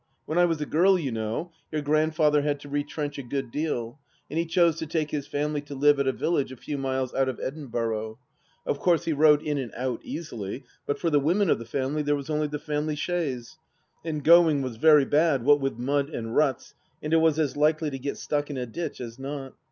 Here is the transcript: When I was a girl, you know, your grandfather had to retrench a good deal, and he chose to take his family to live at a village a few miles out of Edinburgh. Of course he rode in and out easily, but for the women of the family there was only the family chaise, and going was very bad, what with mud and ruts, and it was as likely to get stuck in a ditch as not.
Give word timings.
When 0.25 0.39
I 0.39 0.45
was 0.45 0.59
a 0.59 0.65
girl, 0.65 0.97
you 0.97 1.11
know, 1.11 1.51
your 1.71 1.83
grandfather 1.83 2.41
had 2.41 2.59
to 2.61 2.69
retrench 2.69 3.19
a 3.19 3.21
good 3.21 3.51
deal, 3.51 3.99
and 4.31 4.39
he 4.39 4.47
chose 4.47 4.77
to 4.77 4.87
take 4.87 5.11
his 5.11 5.27
family 5.27 5.61
to 5.61 5.75
live 5.75 5.99
at 5.99 6.07
a 6.07 6.11
village 6.11 6.51
a 6.51 6.57
few 6.57 6.75
miles 6.79 7.13
out 7.13 7.29
of 7.29 7.39
Edinburgh. 7.39 8.17
Of 8.65 8.79
course 8.79 9.05
he 9.05 9.13
rode 9.13 9.43
in 9.43 9.59
and 9.59 9.71
out 9.77 9.99
easily, 10.03 10.63
but 10.87 10.97
for 10.97 11.11
the 11.11 11.19
women 11.19 11.51
of 11.51 11.59
the 11.59 11.65
family 11.67 12.01
there 12.01 12.15
was 12.15 12.31
only 12.31 12.47
the 12.47 12.57
family 12.57 12.95
chaise, 12.95 13.59
and 14.03 14.23
going 14.23 14.63
was 14.63 14.77
very 14.77 15.05
bad, 15.05 15.43
what 15.45 15.61
with 15.61 15.77
mud 15.77 16.09
and 16.09 16.35
ruts, 16.35 16.73
and 17.03 17.13
it 17.13 17.17
was 17.17 17.37
as 17.37 17.55
likely 17.55 17.91
to 17.91 17.99
get 17.99 18.17
stuck 18.17 18.49
in 18.49 18.57
a 18.57 18.65
ditch 18.65 18.99
as 18.99 19.19
not. 19.19 19.53